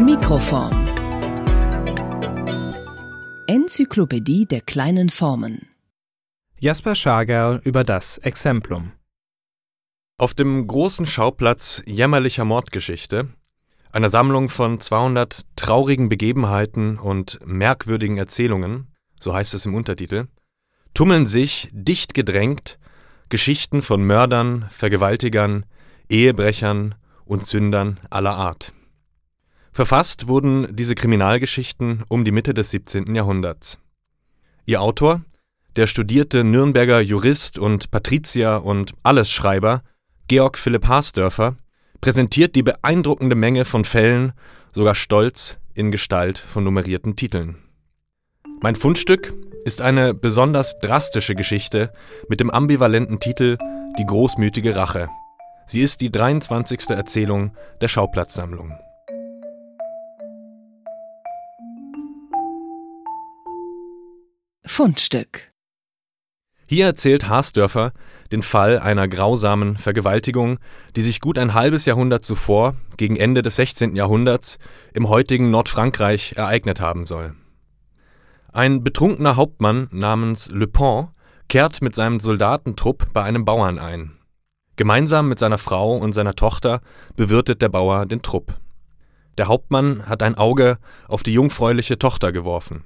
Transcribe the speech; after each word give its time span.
Mikroform 0.00 0.86
Enzyklopädie 3.48 4.46
der 4.46 4.60
kleinen 4.60 5.10
Formen. 5.10 5.66
Jasper 6.60 6.94
Schagerl 6.94 7.60
über 7.64 7.82
das 7.82 8.18
Exemplum. 8.18 8.92
Auf 10.16 10.34
dem 10.34 10.68
großen 10.68 11.04
Schauplatz 11.04 11.82
jämmerlicher 11.84 12.44
Mordgeschichte, 12.44 13.28
einer 13.90 14.08
Sammlung 14.08 14.48
von 14.48 14.80
200 14.80 15.42
traurigen 15.56 16.08
Begebenheiten 16.08 16.96
und 16.98 17.40
merkwürdigen 17.44 18.18
Erzählungen, 18.18 18.94
so 19.18 19.34
heißt 19.34 19.52
es 19.54 19.66
im 19.66 19.74
Untertitel, 19.74 20.28
tummeln 20.94 21.26
sich, 21.26 21.70
dicht 21.72 22.14
gedrängt, 22.14 22.78
Geschichten 23.30 23.82
von 23.82 24.04
Mördern, 24.04 24.66
Vergewaltigern, 24.70 25.66
Ehebrechern 26.08 26.94
und 27.24 27.46
Sündern 27.46 27.98
aller 28.10 28.36
Art. 28.36 28.72
Verfasst 29.78 30.26
wurden 30.26 30.74
diese 30.74 30.96
Kriminalgeschichten 30.96 32.02
um 32.08 32.24
die 32.24 32.32
Mitte 32.32 32.52
des 32.52 32.70
17. 32.70 33.14
Jahrhunderts. 33.14 33.78
Ihr 34.66 34.82
Autor, 34.82 35.22
der 35.76 35.86
studierte 35.86 36.42
Nürnberger 36.42 37.00
Jurist 37.00 37.60
und 37.60 37.92
Patrizier 37.92 38.62
und 38.64 38.94
Allesschreiber 39.04 39.84
Georg 40.26 40.58
Philipp 40.58 40.88
Haasdörfer, 40.88 41.58
präsentiert 42.00 42.56
die 42.56 42.64
beeindruckende 42.64 43.36
Menge 43.36 43.64
von 43.64 43.84
Fällen, 43.84 44.32
sogar 44.74 44.96
stolz 44.96 45.58
in 45.74 45.92
Gestalt 45.92 46.38
von 46.38 46.64
nummerierten 46.64 47.14
Titeln. 47.14 47.54
Mein 48.60 48.74
Fundstück 48.74 49.32
ist 49.64 49.80
eine 49.80 50.12
besonders 50.12 50.80
drastische 50.80 51.36
Geschichte 51.36 51.92
mit 52.28 52.40
dem 52.40 52.50
ambivalenten 52.50 53.20
Titel 53.20 53.58
Die 53.96 54.06
großmütige 54.06 54.74
Rache. 54.74 55.08
Sie 55.66 55.82
ist 55.82 56.00
die 56.00 56.10
23. 56.10 56.90
Erzählung 56.90 57.52
der 57.80 57.86
Schauplatzsammlung. 57.86 58.72
Fundstück 64.68 65.50
Hier 66.66 66.84
erzählt 66.84 67.26
Haasdörfer 67.26 67.92
den 68.30 68.42
Fall 68.42 68.78
einer 68.78 69.08
grausamen 69.08 69.76
Vergewaltigung, 69.78 70.58
die 70.94 71.02
sich 71.02 71.20
gut 71.20 71.38
ein 71.38 71.54
halbes 71.54 71.86
Jahrhundert 71.86 72.24
zuvor, 72.24 72.76
gegen 72.96 73.16
Ende 73.16 73.42
des 73.42 73.56
16. 73.56 73.96
Jahrhunderts, 73.96 74.58
im 74.92 75.08
heutigen 75.08 75.50
Nordfrankreich 75.50 76.34
ereignet 76.36 76.80
haben 76.80 77.06
soll. 77.06 77.34
Ein 78.52 78.84
betrunkener 78.84 79.34
Hauptmann 79.34 79.88
namens 79.90 80.50
Le 80.50 80.68
Pont 80.68 81.08
kehrt 81.48 81.80
mit 81.82 81.96
seinem 81.96 82.20
Soldatentrupp 82.20 83.12
bei 83.12 83.22
einem 83.22 83.44
Bauern 83.46 83.78
ein. 83.80 84.18
Gemeinsam 84.76 85.28
mit 85.28 85.40
seiner 85.40 85.58
Frau 85.58 85.96
und 85.96 86.12
seiner 86.12 86.34
Tochter 86.34 86.82
bewirtet 87.16 87.62
der 87.62 87.70
Bauer 87.70 88.06
den 88.06 88.22
Trupp. 88.22 88.54
Der 89.38 89.48
Hauptmann 89.48 90.06
hat 90.06 90.22
ein 90.22 90.36
Auge 90.36 90.78
auf 91.08 91.22
die 91.22 91.32
jungfräuliche 91.32 91.98
Tochter 91.98 92.32
geworfen. 92.32 92.84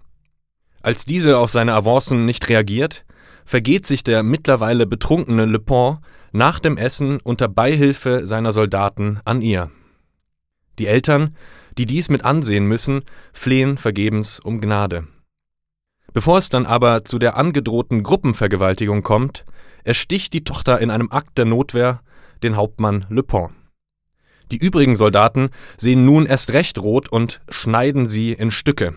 Als 0.82 1.04
diese 1.04 1.38
auf 1.38 1.50
seine 1.50 1.74
Avancen 1.74 2.26
nicht 2.26 2.48
reagiert, 2.48 3.04
vergeht 3.44 3.86
sich 3.86 4.02
der 4.02 4.22
mittlerweile 4.22 4.86
betrunkene 4.86 5.46
Le 5.46 5.60
Pont 5.60 6.00
nach 6.32 6.58
dem 6.58 6.76
Essen 6.76 7.20
unter 7.20 7.48
Beihilfe 7.48 8.26
seiner 8.26 8.52
Soldaten 8.52 9.20
an 9.24 9.42
ihr. 9.42 9.70
Die 10.78 10.86
Eltern, 10.86 11.36
die 11.78 11.86
dies 11.86 12.08
mit 12.08 12.24
ansehen 12.24 12.66
müssen, 12.66 13.02
flehen 13.32 13.78
vergebens 13.78 14.40
um 14.40 14.60
Gnade. 14.60 15.06
Bevor 16.12 16.38
es 16.38 16.48
dann 16.48 16.66
aber 16.66 17.04
zu 17.04 17.18
der 17.18 17.36
angedrohten 17.36 18.02
Gruppenvergewaltigung 18.02 19.02
kommt, 19.02 19.44
ersticht 19.84 20.32
die 20.32 20.44
Tochter 20.44 20.80
in 20.80 20.90
einem 20.90 21.10
Akt 21.10 21.38
der 21.38 21.44
Notwehr 21.44 22.00
den 22.42 22.56
Hauptmann 22.56 23.06
Le 23.08 23.22
Pont. 23.22 23.52
Die 24.50 24.58
übrigen 24.58 24.96
Soldaten 24.96 25.50
sehen 25.76 26.04
nun 26.04 26.26
erst 26.26 26.52
recht 26.52 26.78
rot 26.78 27.10
und 27.10 27.40
schneiden 27.48 28.06
sie 28.08 28.32
in 28.32 28.50
Stücke. 28.50 28.94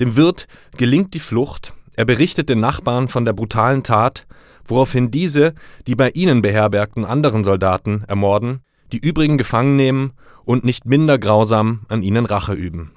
Dem 0.00 0.16
Wirt 0.16 0.48
gelingt 0.78 1.12
die 1.12 1.20
Flucht, 1.20 1.74
er 1.94 2.06
berichtet 2.06 2.48
den 2.48 2.58
Nachbarn 2.58 3.06
von 3.06 3.26
der 3.26 3.34
brutalen 3.34 3.82
Tat, 3.82 4.26
woraufhin 4.64 5.10
diese 5.10 5.54
die 5.86 5.94
bei 5.94 6.10
ihnen 6.10 6.40
beherbergten 6.40 7.04
anderen 7.04 7.44
Soldaten 7.44 8.04
ermorden, 8.08 8.62
die 8.92 8.98
übrigen 8.98 9.36
gefangen 9.36 9.76
nehmen 9.76 10.12
und 10.44 10.64
nicht 10.64 10.86
minder 10.86 11.18
grausam 11.18 11.84
an 11.88 12.02
ihnen 12.02 12.24
Rache 12.24 12.54
üben. 12.54 12.92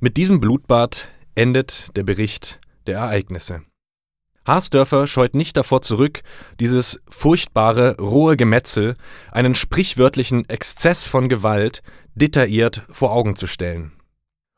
Mit 0.00 0.16
diesem 0.16 0.40
Blutbad 0.40 1.10
endet 1.34 1.88
der 1.94 2.04
Bericht 2.04 2.58
der 2.86 2.98
Ereignisse. 2.98 3.62
Haasdörfer 4.46 5.06
scheut 5.06 5.34
nicht 5.34 5.56
davor 5.56 5.82
zurück, 5.82 6.22
dieses 6.60 7.00
furchtbare, 7.08 7.96
rohe 7.98 8.36
Gemetzel, 8.36 8.96
einen 9.30 9.54
sprichwörtlichen 9.54 10.48
Exzess 10.48 11.06
von 11.06 11.28
Gewalt, 11.28 11.82
detailliert 12.14 12.82
vor 12.90 13.12
Augen 13.12 13.36
zu 13.36 13.46
stellen. 13.46 13.92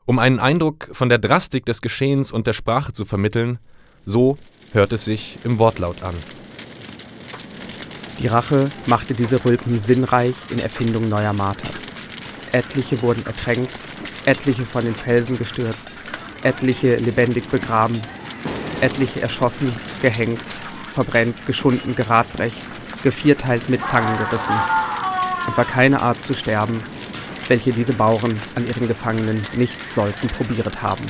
Um 0.09 0.19
einen 0.19 0.39
Eindruck 0.39 0.87
von 0.93 1.09
der 1.09 1.17
Drastik 1.17 1.65
des 1.65 1.81
Geschehens 1.81 2.31
und 2.31 2.47
der 2.47 2.53
Sprache 2.53 2.93
zu 2.93 3.03
vermitteln, 3.03 3.59
so 4.05 4.37
hört 4.71 4.93
es 4.93 5.03
sich 5.03 5.37
im 5.43 5.59
Wortlaut 5.59 6.01
an. 6.01 6.15
Die 8.19 8.27
Rache 8.27 8.69
machte 8.85 9.13
diese 9.13 9.43
Rülpen 9.43 9.81
sinnreich 9.81 10.33
in 10.49 10.59
Erfindung 10.59 11.09
neuer 11.09 11.33
Marter. 11.33 11.67
Etliche 12.53 13.01
wurden 13.01 13.25
ertränkt, 13.25 13.77
etliche 14.23 14.65
von 14.65 14.85
den 14.85 14.95
Felsen 14.95 15.37
gestürzt, 15.37 15.89
etliche 16.41 16.95
lebendig 16.95 17.49
begraben, 17.49 18.01
etliche 18.79 19.21
erschossen, 19.21 19.73
gehängt, 20.01 20.41
verbrennt, 20.93 21.45
geschunden, 21.45 21.95
geradbrecht, 21.95 22.63
gevierteilt 23.03 23.67
mit 23.67 23.83
Zangen 23.83 24.17
gerissen. 24.17 24.55
Und 25.47 25.57
war 25.57 25.65
keine 25.65 26.01
Art 26.01 26.21
zu 26.21 26.33
sterben, 26.33 26.81
welche 27.49 27.71
diese 27.71 27.93
Bauern 27.93 28.39
an 28.55 28.67
ihren 28.67 28.87
Gefangenen 28.87 29.41
nicht 29.55 29.77
sollten 29.91 30.27
probiert 30.27 30.81
haben. 30.81 31.05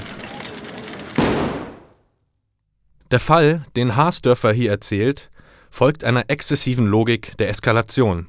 Der 3.11 3.19
Fall, 3.19 3.65
den 3.75 3.95
Haasdörfer 3.95 4.51
hier 4.51 4.71
erzählt, 4.71 5.29
folgt 5.69 6.03
einer 6.03 6.29
exzessiven 6.29 6.85
Logik 6.85 7.37
der 7.37 7.49
Eskalation. 7.49 8.27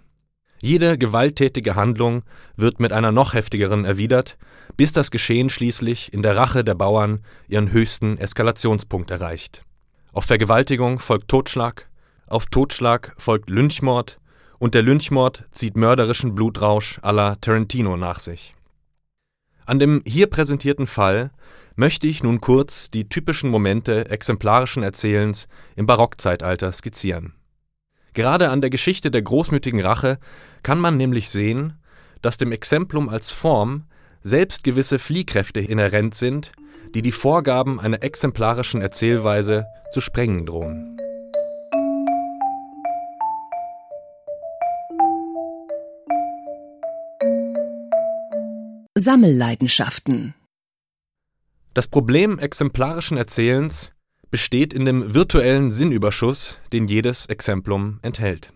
Jede 0.60 0.98
gewalttätige 0.98 1.76
Handlung 1.76 2.22
wird 2.56 2.80
mit 2.80 2.92
einer 2.92 3.12
noch 3.12 3.34
heftigeren 3.34 3.84
erwidert, 3.84 4.36
bis 4.76 4.92
das 4.92 5.10
Geschehen 5.10 5.50
schließlich 5.50 6.12
in 6.12 6.22
der 6.22 6.36
Rache 6.36 6.64
der 6.64 6.74
Bauern 6.74 7.20
ihren 7.48 7.70
höchsten 7.70 8.18
Eskalationspunkt 8.18 9.10
erreicht. 9.10 9.62
Auf 10.12 10.24
Vergewaltigung 10.24 10.98
folgt 10.98 11.28
Totschlag, 11.28 11.88
auf 12.26 12.46
Totschlag 12.46 13.14
folgt 13.18 13.50
Lynchmord 13.50 14.18
und 14.58 14.74
der 14.74 14.82
Lynchmord 14.82 15.44
zieht 15.52 15.76
mörderischen 15.76 16.34
Blutrausch 16.34 17.00
la 17.02 17.36
Tarantino 17.36 17.96
nach 17.96 18.20
sich. 18.20 18.54
An 19.66 19.78
dem 19.78 20.02
hier 20.06 20.26
präsentierten 20.28 20.86
Fall 20.86 21.30
möchte 21.76 22.06
ich 22.06 22.22
nun 22.22 22.40
kurz 22.40 22.90
die 22.90 23.08
typischen 23.08 23.50
Momente 23.50 24.10
exemplarischen 24.10 24.82
Erzählens 24.82 25.46
im 25.76 25.86
Barockzeitalter 25.86 26.72
skizzieren. 26.72 27.34
Gerade 28.14 28.50
an 28.50 28.60
der 28.60 28.70
Geschichte 28.70 29.10
der 29.10 29.22
großmütigen 29.22 29.80
Rache 29.80 30.18
kann 30.62 30.80
man 30.80 30.96
nämlich 30.96 31.30
sehen, 31.30 31.78
dass 32.20 32.36
dem 32.36 32.50
Exemplum 32.50 33.08
als 33.08 33.30
Form 33.30 33.84
selbst 34.22 34.64
gewisse 34.64 34.98
Fliehkräfte 34.98 35.60
inhärent 35.60 36.14
sind, 36.14 36.52
die 36.94 37.02
die 37.02 37.12
Vorgaben 37.12 37.78
einer 37.78 38.02
exemplarischen 38.02 38.80
Erzählweise 38.80 39.66
zu 39.92 40.00
sprengen 40.00 40.46
drohen. 40.46 40.98
Sammelleidenschaften 48.98 50.34
Das 51.74 51.86
Problem 51.86 52.38
exemplarischen 52.38 53.16
Erzählens 53.16 53.92
besteht 54.30 54.72
in 54.72 54.84
dem 54.84 55.14
virtuellen 55.14 55.70
Sinnüberschuss, 55.70 56.58
den 56.72 56.88
jedes 56.88 57.26
Exemplum 57.26 57.98
enthält. 58.02 58.52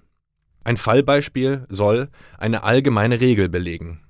Ein 0.65 0.77
Fallbeispiel 0.77 1.67
soll 1.69 2.09
eine 2.39 2.63
allgemeine 2.63 3.21
Regel 3.21 3.49
belegen. 3.49 4.01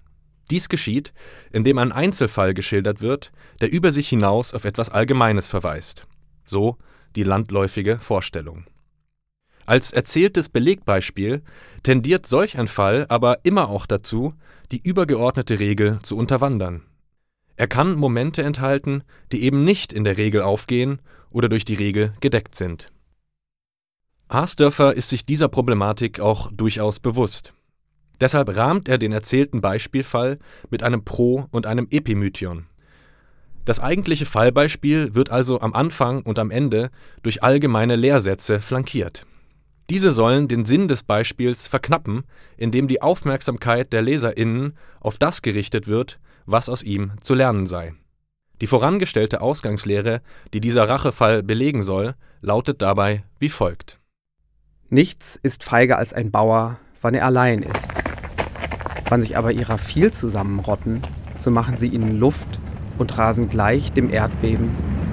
Dies 0.50 0.68
geschieht, 0.68 1.12
indem 1.50 1.78
ein 1.78 1.92
Einzelfall 1.92 2.54
geschildert 2.54 3.00
wird, 3.00 3.32
der 3.60 3.70
über 3.70 3.92
sich 3.92 4.08
hinaus 4.08 4.54
auf 4.54 4.64
etwas 4.64 4.90
Allgemeines 4.90 5.48
verweist. 5.48 6.06
So 6.44 6.76
die 7.14 7.24
landläufige 7.24 7.98
Vorstellung. 7.98 8.64
Als 9.66 9.92
erzähltes 9.92 10.48
Belegbeispiel 10.48 11.42
tendiert 11.82 12.26
solch 12.26 12.58
ein 12.58 12.68
Fall 12.68 13.06
aber 13.08 13.44
immer 13.44 13.68
auch 13.68 13.86
dazu, 13.86 14.34
die 14.70 14.80
übergeordnete 14.82 15.58
Regel 15.58 15.98
zu 16.02 16.16
unterwandern. 16.16 16.82
Er 17.56 17.68
kann 17.68 17.94
Momente 17.94 18.42
enthalten, 18.42 19.04
die 19.30 19.42
eben 19.42 19.64
nicht 19.64 19.92
in 19.92 20.04
der 20.04 20.16
Regel 20.16 20.42
aufgehen 20.42 21.00
oder 21.30 21.48
durch 21.48 21.64
die 21.64 21.74
Regel 21.74 22.14
gedeckt 22.20 22.54
sind. 22.54 22.88
Haasdörfer 24.30 24.94
ist 24.94 25.10
sich 25.10 25.26
dieser 25.26 25.48
Problematik 25.48 26.18
auch 26.18 26.50
durchaus 26.50 27.00
bewusst. 27.00 27.52
Deshalb 28.20 28.56
rahmt 28.56 28.88
er 28.88 28.98
den 28.98 29.12
erzählten 29.12 29.60
Beispielfall 29.60 30.38
mit 30.70 30.82
einem 30.82 31.04
Pro- 31.04 31.46
und 31.50 31.66
einem 31.66 31.86
Epimythion. 31.90 32.66
Das 33.64 33.78
eigentliche 33.78 34.26
Fallbeispiel 34.26 35.14
wird 35.14 35.30
also 35.30 35.60
am 35.60 35.74
Anfang 35.74 36.22
und 36.22 36.38
am 36.38 36.50
Ende 36.50 36.90
durch 37.22 37.42
allgemeine 37.42 37.96
Lehrsätze 37.96 38.60
flankiert. 38.60 39.26
Diese 39.92 40.12
sollen 40.12 40.48
den 40.48 40.64
Sinn 40.64 40.88
des 40.88 41.02
Beispiels 41.02 41.66
verknappen, 41.66 42.24
indem 42.56 42.88
die 42.88 43.02
Aufmerksamkeit 43.02 43.92
der 43.92 44.00
LeserInnen 44.00 44.72
auf 45.00 45.18
das 45.18 45.42
gerichtet 45.42 45.86
wird, 45.86 46.18
was 46.46 46.70
aus 46.70 46.82
ihm 46.82 47.12
zu 47.20 47.34
lernen 47.34 47.66
sei. 47.66 47.92
Die 48.62 48.66
vorangestellte 48.66 49.42
Ausgangslehre, 49.42 50.22
die 50.54 50.62
dieser 50.62 50.88
Rachefall 50.88 51.42
belegen 51.42 51.82
soll, 51.82 52.14
lautet 52.40 52.80
dabei 52.80 53.24
wie 53.38 53.50
folgt. 53.50 53.98
Nichts 54.88 55.38
ist 55.42 55.62
feiger 55.62 55.98
als 55.98 56.14
ein 56.14 56.30
Bauer, 56.30 56.78
wann 57.02 57.12
er 57.12 57.26
allein 57.26 57.62
ist. 57.62 57.90
Wann 59.10 59.20
sich 59.20 59.36
aber 59.36 59.52
ihrer 59.52 59.76
viel 59.76 60.10
zusammenrotten, 60.10 61.02
so 61.36 61.50
machen 61.50 61.76
sie 61.76 61.88
ihnen 61.88 62.18
Luft 62.18 62.48
und 62.96 63.18
rasen 63.18 63.50
gleich 63.50 63.92
dem 63.92 64.08
Erdbeben, 64.08 64.70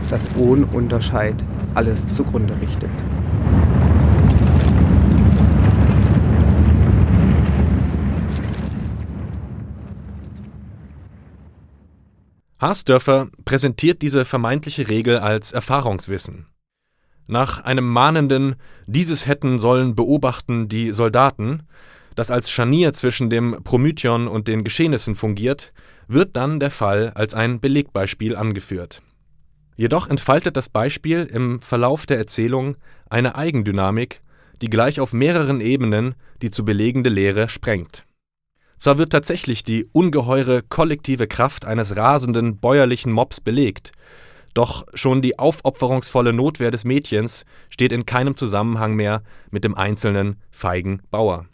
das 0.09 0.33
ohne 0.37 0.67
Unterscheid 0.67 1.35
alles 1.75 2.07
zugrunde 2.07 2.61
richtet. 2.61 2.89
Haasdörfer 12.59 13.29
präsentiert 13.45 14.01
diese 14.01 14.25
vermeintliche 14.25 14.89
Regel 14.89 15.17
als 15.17 15.53
Erfahrungswissen. 15.53 16.47
Nach 17.25 17.63
einem 17.63 17.87
mahnenden 17.87 18.55
Dieses 18.85 19.27
hätten 19.27 19.59
sollen 19.59 19.95
beobachten 19.95 20.67
die 20.67 20.91
Soldaten, 20.91 21.63
das 22.15 22.31
als 22.31 22.49
Scharnier 22.51 22.91
zwischen 22.93 23.29
dem 23.29 23.63
Promython 23.63 24.27
und 24.27 24.47
den 24.47 24.63
Geschehnissen 24.63 25.15
fungiert, 25.15 25.71
wird 26.07 26.35
dann 26.35 26.59
der 26.59 26.71
Fall 26.71 27.11
als 27.15 27.33
ein 27.33 27.61
Belegbeispiel 27.61 28.35
angeführt. 28.35 29.01
Jedoch 29.77 30.09
entfaltet 30.09 30.57
das 30.57 30.67
Beispiel 30.67 31.29
im 31.31 31.61
Verlauf 31.61 32.05
der 32.05 32.17
Erzählung 32.17 32.75
eine 33.09 33.35
Eigendynamik, 33.35 34.21
die 34.61 34.69
gleich 34.69 34.99
auf 34.99 35.13
mehreren 35.13 35.61
Ebenen 35.61 36.15
die 36.41 36.49
zu 36.49 36.65
belegende 36.65 37.09
Lehre 37.09 37.47
sprengt. 37.47 38.05
Zwar 38.79 38.97
wird 38.97 39.11
tatsächlich 39.11 39.63
die 39.63 39.85
ungeheure 39.91 40.63
kollektive 40.63 41.27
Kraft 41.27 41.65
eines 41.65 41.97
rasenden 41.97 42.57
bäuerlichen 42.57 43.11
Mobs 43.11 43.41
belegt, 43.41 43.91
doch 44.53 44.85
schon 44.93 45.21
die 45.21 45.37
aufopferungsvolle 45.37 46.31
Notwehr 46.31 46.71
des 46.71 46.85
Mädchens 46.85 47.43
steht 47.69 47.91
in 47.91 48.05
keinem 48.05 48.37
Zusammenhang 48.37 48.95
mehr 48.95 49.21
mit 49.51 49.65
dem 49.65 49.75
einzelnen 49.75 50.41
feigen 50.49 51.01
Bauer. 51.11 51.45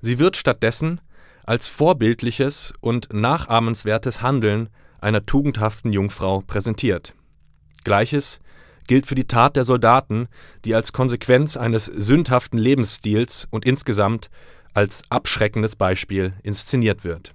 Sie 0.00 0.20
wird 0.20 0.36
stattdessen 0.36 1.00
als 1.44 1.66
vorbildliches 1.66 2.72
und 2.80 3.12
nachahmenswertes 3.12 4.22
Handeln 4.22 4.68
einer 5.00 5.26
tugendhaften 5.26 5.92
Jungfrau 5.92 6.42
präsentiert. 6.46 7.14
Gleiches 7.82 8.38
gilt 8.86 9.06
für 9.06 9.16
die 9.16 9.26
Tat 9.26 9.56
der 9.56 9.64
Soldaten, 9.64 10.28
die 10.64 10.76
als 10.76 10.92
Konsequenz 10.92 11.56
eines 11.56 11.86
sündhaften 11.86 12.58
Lebensstils 12.58 13.48
und 13.50 13.64
insgesamt 13.64 14.30
als 14.74 15.02
abschreckendes 15.08 15.76
Beispiel 15.76 16.34
inszeniert 16.42 17.04
wird. 17.04 17.34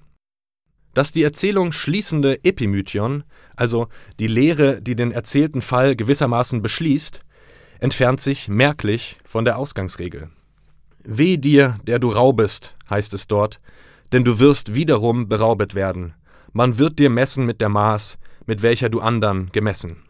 Das 0.93 1.11
die 1.11 1.23
Erzählung 1.23 1.71
schließende 1.71 2.43
Epimythion, 2.43 3.23
also 3.55 3.87
die 4.19 4.27
Lehre, 4.27 4.81
die 4.81 4.95
den 4.95 5.11
erzählten 5.11 5.61
Fall 5.61 5.95
gewissermaßen 5.95 6.61
beschließt, 6.61 7.19
entfernt 7.79 8.19
sich 8.19 8.47
merklich 8.47 9.17
von 9.23 9.45
der 9.45 9.57
Ausgangsregel. 9.57 10.29
Weh 11.03 11.37
dir, 11.37 11.79
der 11.83 11.99
du 11.99 12.09
raubest, 12.09 12.73
heißt 12.89 13.13
es 13.13 13.27
dort, 13.27 13.59
denn 14.11 14.23
du 14.23 14.39
wirst 14.39 14.73
wiederum 14.73 15.27
beraubet 15.29 15.75
werden. 15.75 16.15
Man 16.51 16.79
wird 16.79 16.97
dir 16.97 17.09
messen 17.09 17.45
mit 17.45 17.61
der 17.61 17.69
Maß, 17.69 18.17
mit 18.45 18.61
welcher 18.61 18.89
du 18.89 18.99
andern 18.99 19.49
gemessen. 19.51 20.03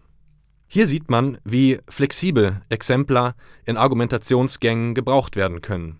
Hier 0.68 0.88
sieht 0.88 1.10
man, 1.10 1.38
wie 1.44 1.80
flexibel 1.90 2.62
Exemplar 2.70 3.36
in 3.66 3.78
Argumentationsgängen 3.78 4.96
gebraucht 4.96 5.36
werden 5.36 5.62
können. 5.62 6.00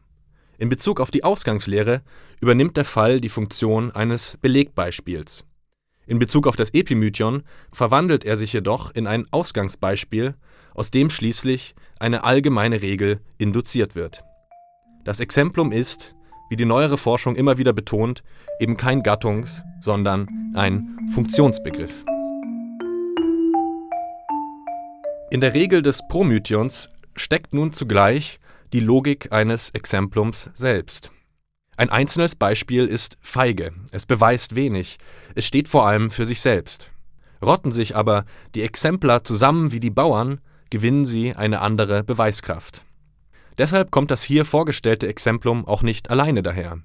In 0.59 0.69
Bezug 0.69 1.00
auf 1.00 1.12
die 1.12 1.24
Ausgangslehre 1.24 2.01
übernimmt 2.42 2.77
der 2.77 2.86
Fall 2.86 3.21
die 3.21 3.30
Funktion 3.30 3.92
eines 3.92 4.38
Belegbeispiels. 4.42 5.45
In 6.07 6.18
Bezug 6.18 6.48
auf 6.48 6.56
das 6.56 6.74
Epimythion 6.74 7.44
verwandelt 7.71 8.25
er 8.25 8.38
sich 8.38 8.54
jedoch 8.54 8.89
in 8.92 9.06
ein 9.06 9.27
Ausgangsbeispiel, 9.30 10.33
aus 10.74 10.89
dem 10.89 11.12
schließlich 11.12 11.75
eine 12.00 12.24
allgemeine 12.24 12.81
Regel 12.81 13.19
induziert 13.38 13.95
wird. 13.95 14.24
Das 15.04 15.19
Exemplum 15.19 15.71
ist, 15.71 16.15
wie 16.50 16.56
die 16.56 16.65
neuere 16.65 16.98
Forschung 16.98 17.36
immer 17.36 17.59
wieder 17.59 17.74
betont, 17.74 18.24
eben 18.59 18.77
kein 18.77 19.04
Gattungs-, 19.04 19.62
sondern 19.80 20.27
ein 20.56 20.98
Funktionsbegriff. 21.13 22.04
In 25.30 25.42
der 25.42 25.54
Regel 25.54 25.81
des 25.83 26.01
Promythions 26.07 26.89
steckt 27.15 27.54
nun 27.54 27.74
zugleich 27.74 28.39
die 28.74 28.80
Logik 28.80 29.31
eines 29.31 29.69
Exemplums 29.69 30.50
selbst. 30.54 31.12
Ein 31.78 31.90
einzelnes 31.90 32.36
Beispiel 32.36 32.86
ist 32.88 33.18
feige, 33.22 33.72
es 33.92 34.06
beweist 34.06 34.56
wenig, 34.56 34.98
es 35.36 35.46
steht 35.46 35.68
vor 35.68 35.88
allem 35.88 36.10
für 36.10 36.25
sich 36.25 36.42
selbst. 36.42 36.90
Rotten 37.42 37.72
sich 37.72 37.96
aber 37.96 38.25
die 38.56 38.64
Exemplar 38.64 39.24
zusammen 39.24 39.72
wie 39.72 39.80
die 39.80 39.92
Bauern, 39.92 40.42
gewinnen 40.69 41.06
sie 41.06 41.36
eine 41.36 41.62
andere 41.62 42.04
Beweiskraft. 42.04 42.81
Deshalb 43.58 43.92
kommt 43.92 44.12
das 44.12 44.24
hier 44.24 44.44
vorgestellte 44.44 45.08
Exemplum 45.08 45.68
auch 45.68 45.84
nicht 45.84 46.10
alleine 46.10 46.44
daher. 46.44 46.80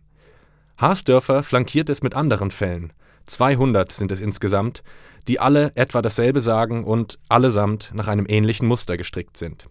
Haasdörfer 0.78 1.42
flankiert 1.42 1.88
es 1.88 2.02
mit 2.02 2.14
anderen 2.14 2.50
Fällen, 2.50 2.92
200 3.26 3.92
sind 3.92 4.12
es 4.12 4.20
insgesamt, 4.20 4.82
die 5.28 5.38
alle 5.38 5.72
etwa 5.74 6.02
dasselbe 6.02 6.40
sagen 6.40 6.84
und 6.84 7.18
allesamt 7.28 7.90
nach 7.94 8.08
einem 8.08 8.26
ähnlichen 8.28 8.66
Muster 8.66 8.96
gestrickt 8.96 9.36
sind. 9.36 9.68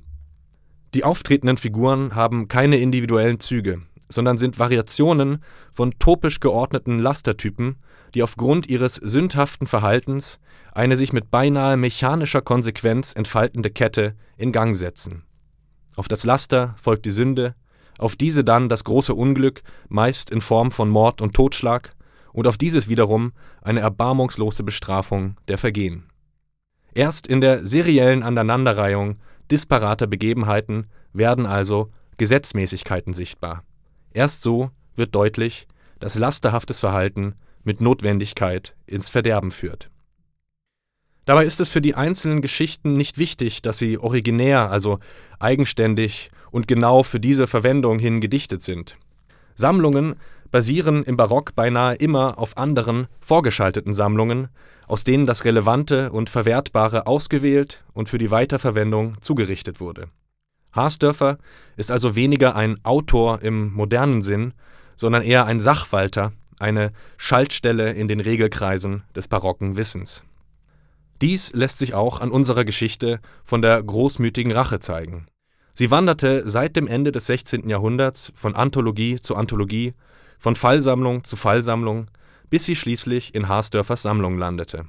Die 0.93 1.05
auftretenden 1.05 1.57
Figuren 1.57 2.15
haben 2.15 2.47
keine 2.49 2.77
individuellen 2.77 3.39
Züge, 3.39 3.81
sondern 4.09 4.37
sind 4.37 4.59
Variationen 4.59 5.43
von 5.71 5.93
topisch 5.99 6.41
geordneten 6.41 6.99
Lastertypen, 6.99 7.77
die 8.13 8.23
aufgrund 8.23 8.67
ihres 8.67 8.95
sündhaften 8.95 9.67
Verhaltens 9.67 10.39
eine 10.73 10.97
sich 10.97 11.13
mit 11.13 11.31
beinahe 11.31 11.77
mechanischer 11.77 12.41
Konsequenz 12.41 13.13
entfaltende 13.15 13.69
Kette 13.69 14.15
in 14.35 14.51
Gang 14.51 14.75
setzen. 14.75 15.23
Auf 15.95 16.09
das 16.09 16.25
Laster 16.25 16.75
folgt 16.77 17.05
die 17.05 17.11
Sünde, 17.11 17.55
auf 17.97 18.15
diese 18.15 18.43
dann 18.43 18.67
das 18.67 18.83
große 18.83 19.13
Unglück, 19.13 19.61
meist 19.87 20.29
in 20.29 20.41
Form 20.41 20.71
von 20.71 20.89
Mord 20.89 21.21
und 21.21 21.33
Totschlag, 21.33 21.93
und 22.33 22.47
auf 22.47 22.57
dieses 22.57 22.87
wiederum 22.87 23.33
eine 23.61 23.81
erbarmungslose 23.81 24.63
Bestrafung 24.63 25.35
der 25.49 25.57
Vergehen. 25.57 26.05
Erst 26.93 27.27
in 27.27 27.41
der 27.41 27.65
seriellen 27.65 28.23
Aneinanderreihung 28.23 29.17
disparater 29.51 30.07
Begebenheiten 30.07 30.87
werden 31.13 31.45
also 31.45 31.91
Gesetzmäßigkeiten 32.17 33.13
sichtbar. 33.13 33.63
Erst 34.13 34.43
so 34.43 34.71
wird 34.95 35.13
deutlich, 35.15 35.67
dass 35.99 36.15
lasterhaftes 36.15 36.79
Verhalten 36.79 37.35
mit 37.63 37.81
Notwendigkeit 37.81 38.75
ins 38.85 39.09
Verderben 39.09 39.51
führt. 39.51 39.89
Dabei 41.25 41.45
ist 41.45 41.59
es 41.59 41.69
für 41.69 41.81
die 41.81 41.95
einzelnen 41.95 42.41
Geschichten 42.41 42.93
nicht 42.93 43.17
wichtig, 43.17 43.61
dass 43.61 43.77
sie 43.77 43.97
originär, 43.97 44.71
also 44.71 44.99
eigenständig 45.39 46.31
und 46.49 46.67
genau 46.67 47.03
für 47.03 47.19
diese 47.19 47.45
Verwendung 47.47 47.99
hin 47.99 48.21
gedichtet 48.21 48.61
sind. 48.61 48.97
Sammlungen 49.55 50.15
basieren 50.51 51.03
im 51.03 51.17
Barock 51.17 51.55
beinahe 51.55 51.95
immer 51.95 52.37
auf 52.37 52.57
anderen, 52.57 53.07
vorgeschalteten 53.19 53.93
Sammlungen, 53.93 54.49
aus 54.87 55.03
denen 55.03 55.25
das 55.25 55.45
Relevante 55.45 56.11
und 56.11 56.29
Verwertbare 56.29 57.07
ausgewählt 57.07 57.83
und 57.93 58.09
für 58.09 58.17
die 58.17 58.31
Weiterverwendung 58.31 59.19
zugerichtet 59.21 59.79
wurde. 59.79 60.09
Haasdörfer 60.73 61.37
ist 61.77 61.91
also 61.91 62.15
weniger 62.15 62.55
ein 62.55 62.83
Autor 62.83 63.41
im 63.41 63.73
modernen 63.73 64.21
Sinn, 64.21 64.53
sondern 64.95 65.23
eher 65.23 65.45
ein 65.45 65.59
Sachwalter, 65.59 66.31
eine 66.59 66.91
Schaltstelle 67.17 67.91
in 67.91 68.07
den 68.07 68.19
Regelkreisen 68.19 69.03
des 69.15 69.27
barocken 69.27 69.77
Wissens. 69.77 70.23
Dies 71.21 71.53
lässt 71.53 71.79
sich 71.79 71.93
auch 71.93 72.19
an 72.19 72.31
unserer 72.31 72.65
Geschichte 72.65 73.19
von 73.43 73.61
der 73.61 73.81
großmütigen 73.81 74.51
Rache 74.51 74.79
zeigen. 74.79 75.27
Sie 75.73 75.91
wanderte 75.91 76.49
seit 76.49 76.75
dem 76.75 76.87
Ende 76.87 77.11
des 77.11 77.27
16. 77.27 77.69
Jahrhunderts 77.69 78.31
von 78.35 78.55
Anthologie 78.55 79.19
zu 79.21 79.35
Anthologie, 79.35 79.93
von 80.41 80.55
Fallsammlung 80.55 81.23
zu 81.23 81.35
Fallsammlung, 81.35 82.07
bis 82.49 82.65
sie 82.65 82.75
schließlich 82.75 83.35
in 83.35 83.47
Haasdörfers 83.47 84.01
Sammlung 84.01 84.39
landete. 84.39 84.85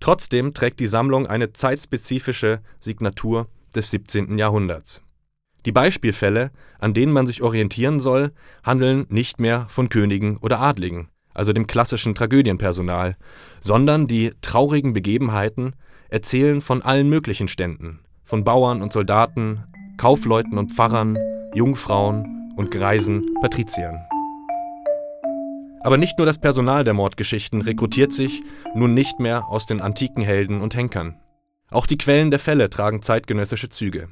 Trotzdem 0.00 0.54
trägt 0.54 0.80
die 0.80 0.86
Sammlung 0.86 1.26
eine 1.26 1.52
zeitspezifische 1.52 2.60
Signatur 2.80 3.48
des 3.76 3.90
17. 3.90 4.38
Jahrhunderts. 4.38 5.02
Die 5.66 5.72
Beispielfälle, 5.72 6.50
an 6.80 6.94
denen 6.94 7.12
man 7.12 7.26
sich 7.26 7.42
orientieren 7.42 8.00
soll, 8.00 8.32
handeln 8.64 9.04
nicht 9.10 9.38
mehr 9.38 9.66
von 9.68 9.90
Königen 9.90 10.38
oder 10.38 10.58
Adligen, 10.58 11.08
also 11.34 11.52
dem 11.52 11.66
klassischen 11.66 12.14
Tragödienpersonal, 12.14 13.16
sondern 13.60 14.06
die 14.06 14.32
traurigen 14.40 14.94
Begebenheiten 14.94 15.76
erzählen 16.08 16.62
von 16.62 16.80
allen 16.80 17.10
möglichen 17.10 17.46
Ständen, 17.46 18.00
von 18.24 18.42
Bauern 18.42 18.80
und 18.80 18.94
Soldaten, 18.94 19.64
Kaufleuten 19.98 20.56
und 20.56 20.72
Pfarrern, 20.72 21.18
Jungfrauen 21.54 22.54
und 22.56 22.70
greisen 22.70 23.34
Patriziern. 23.42 24.00
Aber 25.84 25.96
nicht 25.96 26.16
nur 26.18 26.26
das 26.26 26.40
Personal 26.40 26.84
der 26.84 26.94
Mordgeschichten 26.94 27.60
rekrutiert 27.60 28.12
sich 28.12 28.42
nun 28.74 28.94
nicht 28.94 29.18
mehr 29.18 29.48
aus 29.48 29.66
den 29.66 29.80
antiken 29.80 30.22
Helden 30.22 30.60
und 30.60 30.76
Henkern. 30.76 31.16
Auch 31.70 31.86
die 31.86 31.98
Quellen 31.98 32.30
der 32.30 32.38
Fälle 32.38 32.70
tragen 32.70 33.02
zeitgenössische 33.02 33.68
Züge. 33.68 34.08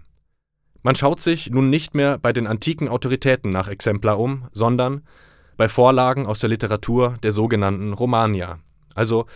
Man 0.83 0.97
schaut 0.97 1.21
sich 1.21 1.51
nun 1.51 1.71
nicht 1.71 1.95
mehr 1.95 2.19
bei 2.19 2.33
den 2.33 2.47
antiken 2.47 2.89
Autoritäten 2.89 3.51
nach 3.51 3.69
Exemplar 3.69 4.19
um, 4.19 4.49
sondern 4.53 5.03
bei 5.57 5.69
Vorlagen 5.69 6.27
aus 6.27 6.41
der 6.41 6.49
Literatur 6.49 7.19
der 7.23 7.33
sogenannten 7.33 7.93
Romania, 7.93 8.61
also 8.95 9.27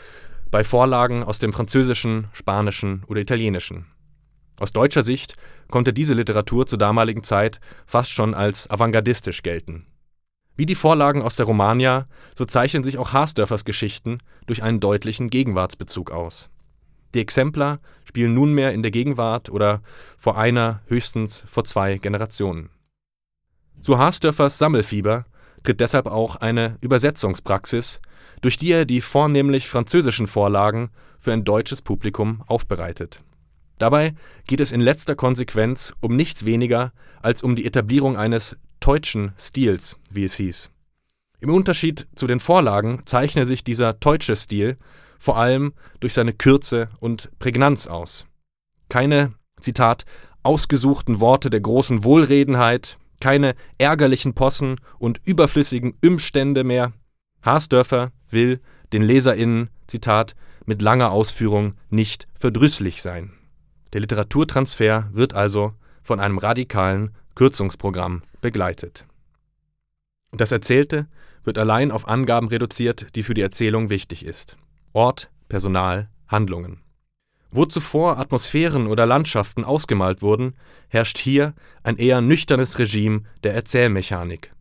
bei 0.51 0.65
Vorlagen 0.65 1.23
aus 1.23 1.39
dem 1.39 1.53
Französischen, 1.53 2.29
Spanischen 2.33 3.05
oder 3.07 3.21
Italienischen. 3.21 3.87
Aus 4.59 4.73
deutscher 4.73 5.03
Sicht 5.03 5.35
konnte 5.71 5.93
diese 5.93 6.15
Literatur 6.15 6.67
zur 6.67 6.79
damaligen 6.79 7.23
Zeit 7.23 7.61
fast 7.87 8.11
schon 8.11 8.35
als 8.35 8.71
avantgardistisch 8.71 9.43
gelten. 9.43 9.87
Wie 10.57 10.67
die 10.67 10.77
Vorlagen 10.77 11.23
aus 11.23 11.35
der 11.37 11.47
Romagna, 11.47 12.07
so 12.37 12.45
zeichnen 12.45 12.85
sich 12.85 12.99
auch 12.99 13.13
Harsdörfers 13.13 13.65
Geschichten 13.65 14.19
durch 14.47 14.63
einen 14.63 14.79
deutlichen 14.79 15.29
Gegenwartsbezug 15.29 16.13
aus. 16.13 16.49
Die 17.15 17.21
Exemplar 17.21 17.81
spielen 18.05 18.35
nunmehr 18.35 18.73
in 18.73 18.83
der 18.83 18.91
Gegenwart 18.93 19.51
oder 19.51 19.83
vor 20.17 20.39
einer, 20.39 20.81
höchstens 20.87 21.43
vor 21.47 21.65
zwei 21.65 21.99
Generationen. 21.99 22.71
Zu 23.81 23.99
Harsdörfers 23.99 24.59
Sammelfieber 24.59 25.25
tritt 25.65 25.81
deshalb 25.81 26.07
auch 26.07 26.37
eine 26.37 26.79
Übersetzungspraxis, 26.81 28.01
durch 28.41 28.57
die 28.57 28.73
er 28.73 28.85
die 28.85 29.01
vornehmlich 29.01 29.69
französischen 29.69 30.27
Vorlagen 30.27 30.91
für 31.19 31.33
ein 31.33 31.45
deutsches 31.45 31.83
Publikum 31.83 32.43
aufbereitet. 32.47 33.23
Dabei 33.79 34.15
geht 34.47 34.61
es 34.61 34.71
in 34.71 34.81
letzter 34.81 35.17
Konsequenz 35.17 35.95
um 36.01 36.15
nichts 36.15 36.45
weniger 36.45 36.93
als 37.23 37.43
um 37.43 37.57
die 37.57 37.67
Etablierung 37.67 38.17
eines 38.17 38.57
deutschen 38.85 39.33
Stils, 39.39 39.99
wie 40.11 40.25
es 40.25 40.35
hieß. 40.35 40.71
Im 41.41 41.51
Unterschied 41.51 42.07
zu 42.15 42.27
den 42.27 42.39
Vorlagen 42.39 43.03
zeichne 43.07 43.47
sich 43.47 43.65
dieser 43.65 43.95
deutsche 43.95 44.37
Stil 44.37 44.77
vor 45.19 45.39
allem 45.39 45.73
durch 46.01 46.13
seine 46.13 46.35
Kürze 46.35 46.91
und 47.01 47.31
Prägnanz 47.39 47.87
aus. 47.87 48.27
Keine, 48.91 49.33
Zitat, 49.59 50.05
ausgesuchten 50.43 51.21
Worte 51.21 51.49
der 51.49 51.61
großen 51.61 52.05
Wohlredenheit, 52.05 52.99
keine 53.21 53.55
ärgerlichen 53.79 54.35
Possen 54.35 54.79
und 54.99 55.21
überflüssigen 55.25 55.95
Umstände 56.05 56.63
mehr. 56.63 56.93
Haasdörfer 57.43 58.13
will 58.29 58.61
den 58.93 59.03
LeserInnen, 59.03 59.71
Zitat, 59.87 60.35
mit 60.67 60.83
langer 60.83 61.11
Ausführung 61.11 61.75
nicht 61.89 62.29
verdrüsslich 62.39 63.01
sein. 63.01 63.33
Der 63.95 64.03
Literaturtransfer 64.03 65.09
wird 65.13 65.33
also 65.33 65.73
von 66.03 66.21
einem 66.21 66.37
radikalen 66.37 67.13
Kürzungsprogramm 67.35 68.23
begleitet. 68.41 69.07
Das 70.33 70.53
Erzählte 70.53 71.07
wird 71.45 71.59
allein 71.59 71.91
auf 71.91 72.09
Angaben 72.09 72.49
reduziert, 72.49 73.15
die 73.15 73.23
für 73.23 73.35
die 73.35 73.43
Erzählung 73.43 73.91
wichtig 73.91 74.25
ist. 74.25 74.57
Ort, 74.93 75.31
Personal, 75.49 76.09
Handlungen. 76.29 76.81
Wo 77.51 77.67
zuvor 77.67 78.19
Atmosphären 78.19 78.89
oder 78.89 79.07
Landschaften 79.07 79.65
ausgemalt 79.65 80.23
wurden, 80.23 80.55
herrscht 80.89 81.19
hier 81.19 81.55
ein 81.85 81.99
eher 81.99 82.21
nüchternes 82.21 82.79
Regime 82.79 83.23
der 83.45 83.55
Erzählmechanik. 83.55 84.53